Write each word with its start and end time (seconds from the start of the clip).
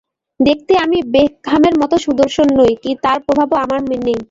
দেখতে 0.39 0.73
আমি 0.77 0.97
বেকহামের 1.13 1.75
মতো 1.81 1.95
সুদর্শন 1.97 2.47
নই, 2.59 2.73
তাঁর 3.03 3.19
মতো 3.19 3.25
প্রভাবও 3.25 3.55
আমার 3.65 3.81
নেই। 4.07 4.19